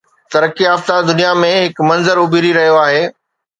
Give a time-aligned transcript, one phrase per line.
[0.31, 3.03] ترقي يافته دنيا ۾ هڪ منظر اڀري رهيو آهي.